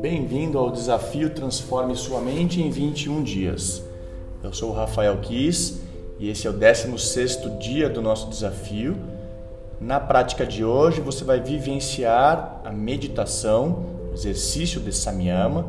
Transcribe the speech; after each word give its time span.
Bem-vindo 0.00 0.58
ao 0.58 0.70
desafio 0.70 1.28
Transforme 1.28 1.94
Sua 1.94 2.22
Mente 2.22 2.58
em 2.62 2.70
21 2.70 3.22
Dias. 3.22 3.82
Eu 4.42 4.50
sou 4.50 4.70
o 4.70 4.72
Rafael 4.72 5.18
Kiss 5.18 5.82
e 6.18 6.30
esse 6.30 6.46
é 6.46 6.50
o 6.50 6.54
16º 6.54 7.58
dia 7.58 7.86
do 7.86 8.00
nosso 8.00 8.30
desafio. 8.30 8.96
Na 9.78 10.00
prática 10.00 10.46
de 10.46 10.64
hoje, 10.64 11.02
você 11.02 11.22
vai 11.22 11.38
vivenciar 11.38 12.62
a 12.64 12.72
meditação, 12.72 13.84
o 14.10 14.14
exercício 14.14 14.80
de 14.80 14.90
Samyama, 14.90 15.66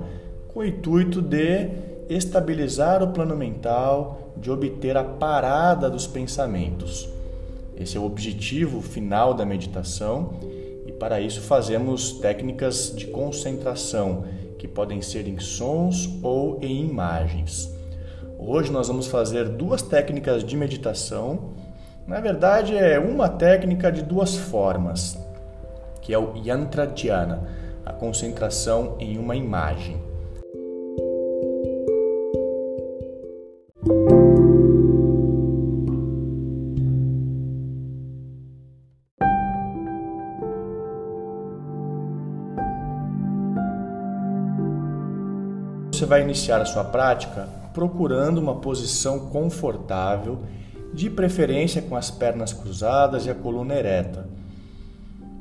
com 0.48 0.62
o 0.62 0.66
intuito 0.66 1.22
de 1.22 1.68
estabilizar 2.08 3.04
o 3.04 3.10
plano 3.10 3.36
mental, 3.36 4.32
de 4.38 4.50
obter 4.50 4.96
a 4.96 5.04
parada 5.04 5.90
dos 5.90 6.08
pensamentos. 6.08 7.10
Esse 7.76 7.98
é 7.98 8.00
o 8.00 8.06
objetivo 8.06 8.82
final 8.82 9.34
da 9.34 9.46
meditação 9.46 10.36
para 11.02 11.20
isso 11.20 11.42
fazemos 11.42 12.12
técnicas 12.20 12.94
de 12.96 13.08
concentração 13.08 14.24
que 14.60 14.68
podem 14.68 15.02
ser 15.02 15.28
em 15.28 15.40
sons 15.40 16.08
ou 16.22 16.60
em 16.62 16.86
imagens. 16.88 17.76
Hoje 18.38 18.72
nós 18.72 18.88
vamos 18.88 19.08
fazer 19.08 19.50
duas 19.50 19.82
técnicas 19.82 20.44
de 20.44 20.56
meditação. 20.56 21.54
Na 22.06 22.20
verdade, 22.20 22.78
é 22.78 23.00
uma 23.00 23.28
técnica 23.28 23.92
de 23.92 24.04
duas 24.04 24.36
formas, 24.36 25.18
que 26.04 26.14
é 26.14 26.20
o 26.20 26.34
Yantra 26.38 26.86
Dhyana, 26.86 27.50
a 27.84 27.92
concentração 27.92 28.96
em 29.00 29.18
uma 29.18 29.36
imagem. 29.36 30.11
Você 46.02 46.08
vai 46.08 46.24
iniciar 46.24 46.60
a 46.60 46.66
sua 46.66 46.84
prática 46.84 47.48
procurando 47.76 48.40
uma 48.40 48.56
posição 48.56 49.28
confortável, 49.28 50.40
de 50.92 51.12
preferência 51.12 51.80
com 51.80 51.96
as 51.96 52.10
pernas 52.10 52.52
cruzadas 52.52 53.28
e 53.28 53.30
a 53.30 53.36
coluna 53.36 53.76
ereta. 53.76 54.28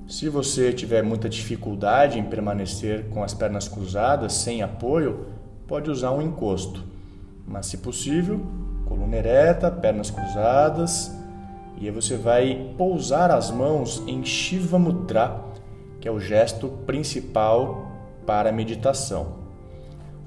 Se 0.06 0.28
você 0.28 0.70
tiver 0.70 1.02
muita 1.02 1.30
dificuldade 1.30 2.18
em 2.18 2.24
permanecer 2.24 3.08
com 3.08 3.24
as 3.24 3.32
pernas 3.32 3.68
cruzadas, 3.68 4.34
sem 4.34 4.60
apoio, 4.60 5.28
pode 5.66 5.90
usar 5.90 6.10
um 6.10 6.20
encosto. 6.20 6.84
Mas, 7.48 7.64
se 7.64 7.78
possível, 7.78 8.44
coluna 8.84 9.16
ereta, 9.16 9.70
pernas 9.70 10.10
cruzadas, 10.10 11.10
e 11.80 11.86
aí 11.86 11.90
você 11.90 12.18
vai 12.18 12.74
pousar 12.76 13.30
as 13.30 13.50
mãos 13.50 14.02
em 14.06 14.22
Shiva 14.26 14.78
Mudra, 14.78 15.40
que 15.98 16.06
é 16.06 16.10
o 16.10 16.20
gesto 16.20 16.68
principal 16.84 17.90
para 18.26 18.50
a 18.50 18.52
meditação. 18.52 19.39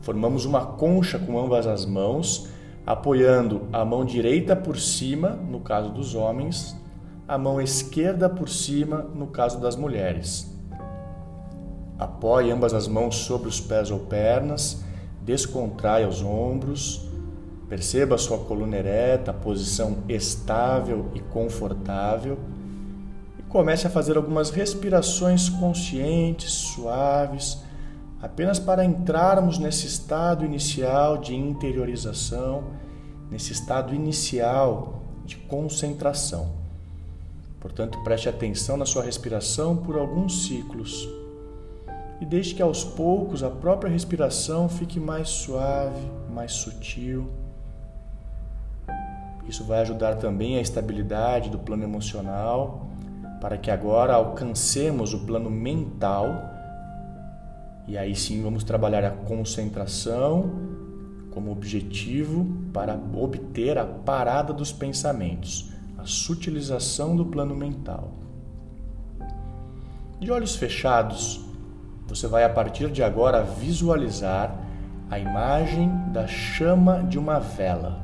Formamos 0.04 0.44
uma 0.44 0.66
concha 0.66 1.18
com 1.18 1.40
ambas 1.40 1.66
as 1.66 1.86
mãos, 1.86 2.50
apoiando 2.86 3.70
a 3.72 3.86
mão 3.86 4.04
direita 4.04 4.54
por 4.54 4.78
cima, 4.78 5.30
no 5.30 5.62
caso 5.62 5.92
dos 5.92 6.14
homens, 6.14 6.76
a 7.26 7.38
mão 7.38 7.62
esquerda 7.62 8.30
por 8.30 8.50
cima, 8.50 8.98
no 9.16 9.28
caso 9.28 9.62
das 9.62 9.78
mulheres. 9.78 10.54
Apoie 11.98 12.52
ambas 12.52 12.74
as 12.74 12.86
mãos 12.86 13.16
sobre 13.16 13.48
os 13.48 13.62
pés 13.62 13.92
ou 13.92 14.00
pernas, 14.00 14.84
descontraia 15.22 16.06
os 16.06 16.22
ombros, 16.22 17.10
perceba 17.70 18.18
sua 18.18 18.40
coluna 18.40 18.76
ereta, 18.76 19.32
posição 19.32 20.00
estável 20.10 21.12
e 21.16 21.22
confortável 21.22 22.38
e 23.40 23.44
comece 23.44 23.88
a 23.88 23.90
fazer 23.90 24.18
algumas 24.18 24.50
respirações 24.50 25.48
conscientes, 25.48 26.52
suaves 26.52 27.64
apenas 28.24 28.58
para 28.58 28.86
entrarmos 28.86 29.58
nesse 29.60 29.86
estado 29.86 30.46
inicial 30.46 31.18
de 31.18 31.36
interiorização, 31.36 32.64
nesse 33.30 33.52
estado 33.52 33.94
inicial 33.94 35.04
de 35.26 35.36
concentração. 35.36 36.54
Portanto, 37.60 38.02
preste 38.02 38.30
atenção 38.30 38.78
na 38.78 38.86
sua 38.86 39.04
respiração 39.04 39.76
por 39.76 39.98
alguns 39.98 40.48
ciclos 40.48 41.06
e 42.22 42.26
deixe 42.26 42.56
que 42.56 42.62
aos 42.62 42.82
poucos 42.82 43.44
a 43.44 43.50
própria 43.50 43.92
respiração 43.92 44.70
fique 44.70 45.02
mais 45.02 45.28
suave, 45.28 46.10
mais 46.34 46.54
sutil. 46.54 47.30
Isso 49.46 49.66
vai 49.66 49.82
ajudar 49.82 50.16
também 50.16 50.58
a 50.58 50.62
estabilidade 50.62 51.50
do 51.50 51.60
plano 51.60 51.84
emocional, 51.84 52.88
para 53.42 53.58
que 53.58 53.70
agora 53.70 54.14
alcancemos 54.14 55.14
o 55.14 55.26
plano 55.26 55.50
mental 55.50 56.53
e 57.88 57.98
aí 57.98 58.16
sim 58.16 58.42
vamos 58.42 58.64
trabalhar 58.64 59.04
a 59.04 59.12
concentração 59.12 60.52
como 61.32 61.52
objetivo 61.52 62.46
para 62.72 62.98
obter 63.14 63.78
a 63.78 63.86
parada 63.86 64.54
dos 64.54 64.72
pensamentos, 64.72 65.72
a 65.98 66.06
sutilização 66.06 67.16
do 67.16 67.26
plano 67.26 67.56
mental. 67.56 68.12
De 70.20 70.32
olhos 70.32 70.56
fechados, 70.56 71.44
você 72.08 72.28
vai 72.28 72.44
a 72.44 72.50
partir 72.50 72.90
de 72.92 73.04
agora 73.04 73.44
visualizar 73.44 74.56
a 75.10 75.20
imagem 75.20 75.90
da 76.12 76.28
chama 76.28 77.04
de 77.04 77.18
uma 77.18 77.40
vela. 77.40 78.02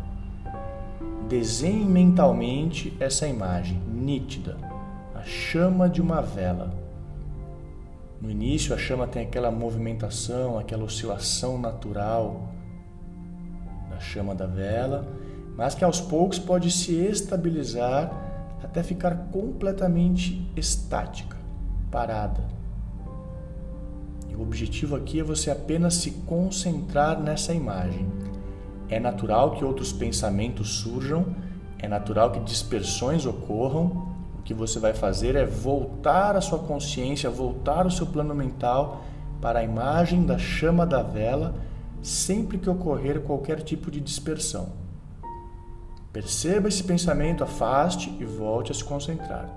Desenhe 1.28 1.85
mentalmente 1.85 2.95
essa 3.00 3.28
imagem 3.28 3.79
nítida, 3.88 4.57
a 5.16 5.22
chama 5.22 5.88
de 5.88 6.01
uma 6.01 6.22
vela. 6.22 6.88
No 8.22 8.30
início, 8.30 8.75
a 8.75 8.78
chama 8.78 9.07
tem 9.07 9.24
aquela 9.24 9.50
movimentação, 9.50 10.59
aquela 10.59 10.84
oscilação 10.84 11.57
natural 11.57 12.50
da 13.90 14.00
chama 14.00 14.35
da 14.35 14.46
vela, 14.46 15.07
mas 15.56 15.74
que 15.74 15.85
aos 15.85 16.02
poucos 16.02 16.38
pode 16.38 16.69
se 16.69 16.94
estabilizar 16.94 18.12
até 18.62 18.84
ficar 18.84 19.30
completamente 19.31 20.52
estática, 20.56 21.38
parada. 21.90 22.44
E 24.30 24.36
o 24.36 24.41
objetivo 24.41 24.97
aqui 24.97 25.22
é 25.22 25.24
você 25.24 25.50
apenas 25.50 25.96
se 25.96 26.12
concentrar 26.12 27.22
nessa 27.22 27.53
imagem. 27.53 28.06
É 28.90 29.00
natural 29.00 29.51
que 29.51 29.63
outros 29.63 29.94
pensamentos 29.94 30.80
surjam, 30.80 31.25
é 31.78 31.88
natural 31.88 32.31
que 32.31 32.40
dispersões 32.41 33.25
ocorram, 33.25 34.09
que 34.50 34.54
você 34.56 34.80
vai 34.80 34.96
fazer 34.96 35.36
é 35.36 35.46
voltar 35.46 36.36
a 36.36 36.42
sua 36.42 36.58
consciência, 36.58 37.30
voltar 37.30 37.86
o 37.86 37.92
seu 37.92 38.08
plano 38.08 38.34
mental 38.34 39.04
para 39.40 39.60
a 39.60 39.64
imagem 39.64 40.26
da 40.26 40.40
chama 40.40 40.88
da 40.88 41.04
vela 41.04 41.54
sempre 42.02 42.58
que 42.58 42.68
ocorrer 42.68 43.22
qualquer 43.22 43.62
tipo 43.62 43.92
de 43.92 44.00
dispersão. 44.00 44.70
Perceba 46.12 46.68
esse 46.68 46.84
pensamento, 46.84 47.44
afaste 47.44 48.10
e 48.20 48.26
volte 48.26 48.72
a 48.72 48.76
se 48.76 48.84
concentrar 48.84 49.48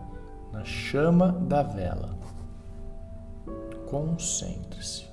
na 0.52 0.62
chama 0.62 1.32
da 1.32 1.62
vela. 1.62 2.18
Concentre-se. 3.88 5.11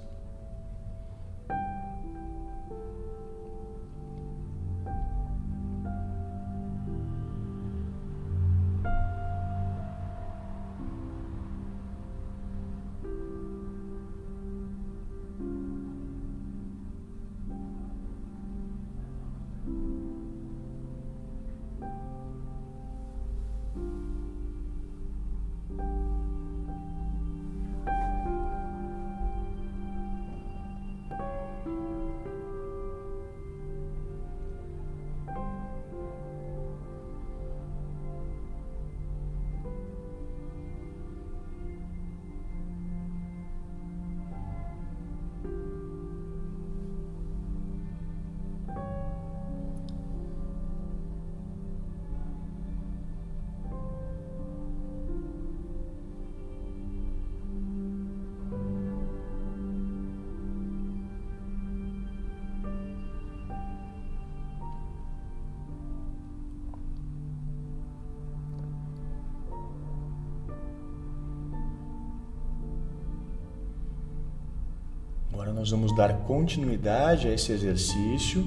Nós 75.60 75.72
vamos 75.72 75.94
dar 75.94 76.20
continuidade 76.20 77.28
a 77.28 77.34
esse 77.34 77.52
exercício, 77.52 78.46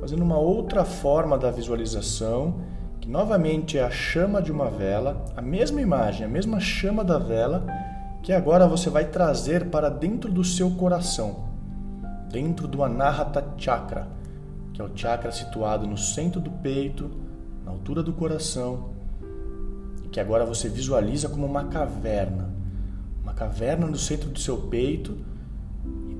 fazendo 0.00 0.24
uma 0.24 0.38
outra 0.38 0.84
forma 0.84 1.38
da 1.38 1.52
visualização, 1.52 2.56
que 3.00 3.08
novamente 3.08 3.78
é 3.78 3.84
a 3.84 3.90
chama 3.90 4.42
de 4.42 4.50
uma 4.50 4.68
vela, 4.68 5.24
a 5.36 5.40
mesma 5.40 5.80
imagem, 5.80 6.26
a 6.26 6.28
mesma 6.28 6.58
chama 6.58 7.04
da 7.04 7.16
vela, 7.16 7.64
que 8.24 8.32
agora 8.32 8.66
você 8.66 8.90
vai 8.90 9.04
trazer 9.04 9.70
para 9.70 9.88
dentro 9.88 10.32
do 10.32 10.42
seu 10.42 10.72
coração, 10.72 11.44
dentro 12.28 12.66
do 12.66 12.82
Anahata 12.82 13.54
Chakra, 13.56 14.08
que 14.72 14.82
é 14.82 14.84
o 14.84 14.90
chakra 14.96 15.30
situado 15.30 15.86
no 15.86 15.96
centro 15.96 16.40
do 16.40 16.50
peito, 16.50 17.08
na 17.64 17.70
altura 17.70 18.02
do 18.02 18.12
coração, 18.12 18.90
que 20.10 20.18
agora 20.18 20.44
você 20.44 20.68
visualiza 20.68 21.28
como 21.28 21.46
uma 21.46 21.66
caverna, 21.66 22.50
uma 23.22 23.32
caverna 23.32 23.86
no 23.86 23.96
centro 23.96 24.28
do 24.28 24.40
seu 24.40 24.56
peito 24.56 25.30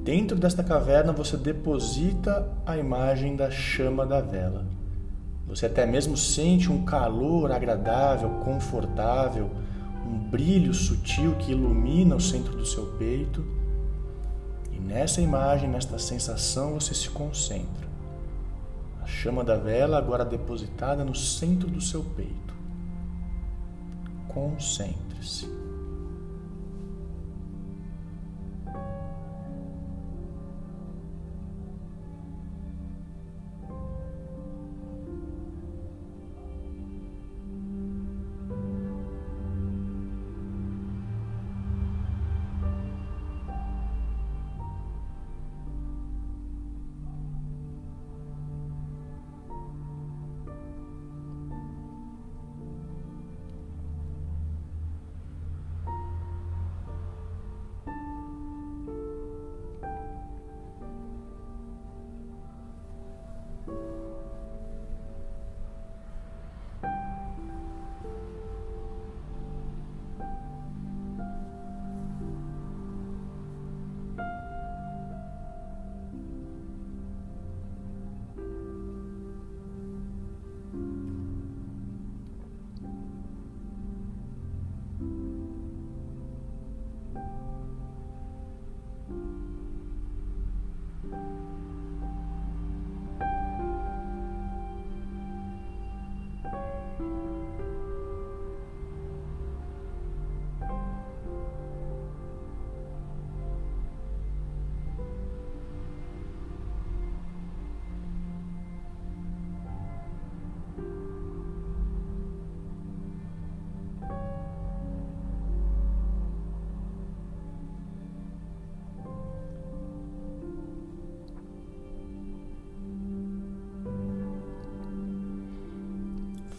Dentro 0.03 0.37
desta 0.37 0.65
caverna 0.65 1.13
você 1.13 1.37
deposita 1.37 2.51
a 2.67 2.77
imagem 2.77 3.37
da 3.37 3.53
chama 3.53 4.05
da 4.05 4.21
vela. 4.21 4.67
Você 5.47 5.67
até 5.67 5.87
mesmo 5.87 6.17
sente 6.17 6.73
um 6.73 6.85
calor 6.85 7.53
agradável, 7.53 8.29
confortável, 8.45 9.49
um 10.05 10.19
brilho 10.19 10.75
sutil 10.75 11.37
que 11.37 11.53
ilumina 11.53 12.17
o 12.17 12.21
centro 12.21 12.57
do 12.57 12.67
seu 12.67 12.87
peito. 12.99 13.45
E 14.73 14.81
nessa 14.81 15.21
imagem, 15.21 15.69
nesta 15.69 15.97
sensação, 16.01 16.75
você 16.75 16.95
se 16.95 17.09
concentra. 17.09 17.87
A 19.01 19.07
chama 19.07 19.45
da 19.45 19.57
vela 19.57 19.99
agora 19.99 20.25
depositada 20.25 21.05
no 21.05 21.15
centro 21.15 21.71
do 21.71 21.81
seu 21.81 22.03
peito. 22.03 22.55
Concentre-se. 24.27 25.49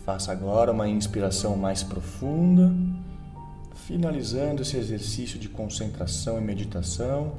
Faça 0.05 0.33
agora 0.33 0.69
uma 0.69 0.89
inspiração 0.89 1.55
mais 1.55 1.81
profunda, 1.81 2.73
finalizando 3.73 4.61
esse 4.61 4.75
exercício 4.75 5.39
de 5.39 5.47
concentração 5.47 6.37
e 6.37 6.41
meditação, 6.41 7.31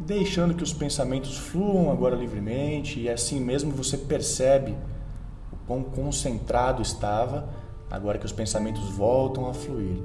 deixando 0.00 0.54
que 0.54 0.64
os 0.64 0.72
pensamentos 0.72 1.38
fluam 1.38 1.92
agora 1.92 2.16
livremente 2.16 2.98
e 2.98 3.08
assim 3.08 3.38
mesmo 3.38 3.70
você 3.70 3.96
percebe 3.96 4.74
o 5.52 5.56
quão 5.68 5.84
concentrado 5.84 6.82
estava 6.82 7.48
agora 7.88 8.18
que 8.18 8.26
os 8.26 8.32
pensamentos 8.32 8.82
voltam 8.90 9.48
a 9.48 9.54
fluir. 9.54 10.02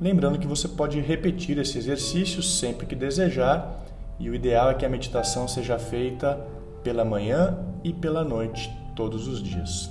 Lembrando 0.00 0.38
que 0.38 0.46
você 0.46 0.68
pode 0.68 0.98
repetir 1.00 1.58
esse 1.58 1.76
exercício 1.76 2.42
sempre 2.42 2.86
que 2.86 2.96
desejar 2.96 3.84
e 4.18 4.30
o 4.30 4.34
ideal 4.34 4.70
é 4.70 4.74
que 4.74 4.86
a 4.86 4.88
meditação 4.88 5.46
seja 5.46 5.78
feita 5.78 6.40
pela 6.82 7.04
manhã 7.04 7.58
e 7.84 7.92
pela 7.92 8.24
noite 8.24 8.79
todos 9.00 9.26
os 9.26 9.42
dias. 9.42 9.90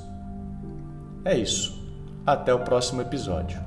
É 1.25 1.35
isso. 1.35 1.83
Até 2.27 2.53
o 2.53 2.59
próximo 2.59 3.01
episódio. 3.01 3.59